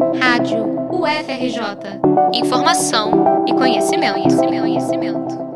[0.00, 2.00] Rádio UFRJ.
[2.32, 5.50] Informação e conhecimento, conhecimento, conhecimento.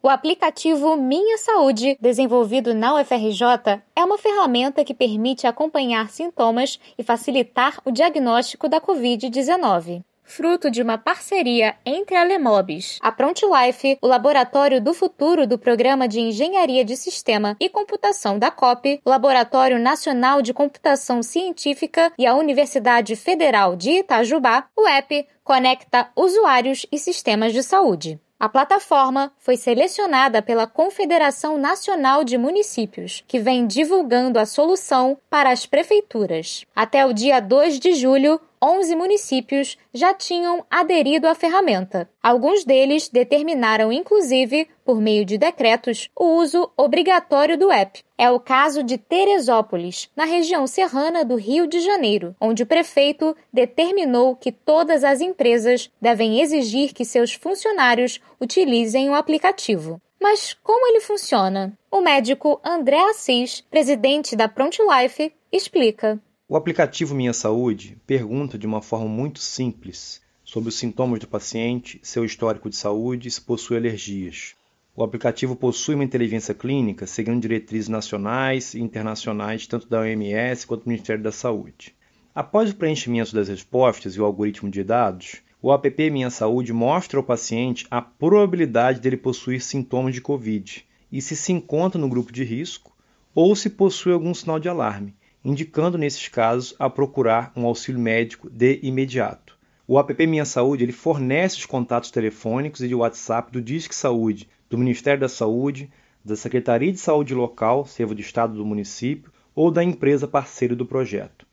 [0.00, 7.02] O aplicativo Minha Saúde, desenvolvido na UFRJ, é uma ferramenta que permite acompanhar sintomas e
[7.02, 14.06] facilitar o diagnóstico da Covid-19 fruto de uma parceria entre a Lemobis, a ProntLife, o
[14.06, 19.78] Laboratório do Futuro do Programa de Engenharia de Sistema e Computação da COP, o Laboratório
[19.78, 26.98] Nacional de Computação Científica e a Universidade Federal de Itajubá, o app conecta usuários e
[26.98, 28.20] sistemas de saúde.
[28.38, 35.50] A plataforma foi selecionada pela Confederação Nacional de Municípios, que vem divulgando a solução para
[35.50, 36.66] as prefeituras.
[36.74, 42.10] Até o dia 2 de julho, 11 municípios já tinham aderido à ferramenta.
[42.20, 48.02] Alguns deles determinaram, inclusive, por meio de decretos, o uso obrigatório do app.
[48.18, 53.36] É o caso de Teresópolis, na região serrana do Rio de Janeiro, onde o prefeito
[53.52, 60.02] determinou que todas as empresas devem exigir que seus funcionários utilizem o aplicativo.
[60.20, 61.72] Mas como ele funciona?
[61.88, 66.20] O médico André Assis, presidente da ProntLife, explica.
[66.48, 71.98] O aplicativo Minha Saúde pergunta de uma forma muito simples sobre os sintomas do paciente,
[72.04, 74.54] seu histórico de saúde e se possui alergias.
[74.94, 80.84] O aplicativo possui uma inteligência clínica seguindo diretrizes nacionais e internacionais tanto da OMS quanto
[80.84, 81.92] do Ministério da Saúde.
[82.32, 87.18] Após o preenchimento das respostas e o algoritmo de dados, o app Minha Saúde mostra
[87.18, 92.30] ao paciente a probabilidade dele possuir sintomas de Covid e se se encontra no grupo
[92.30, 92.96] de risco
[93.34, 95.12] ou se possui algum sinal de alarme
[95.46, 99.56] indicando nesses casos a procurar um auxílio médico de imediato.
[99.86, 104.48] O app Minha Saúde ele fornece os contatos telefônicos e de WhatsApp do Disque Saúde,
[104.68, 105.88] do Ministério da Saúde,
[106.24, 110.84] da Secretaria de Saúde Local, seja do Estado do município, ou da empresa parceira do
[110.84, 111.46] projeto.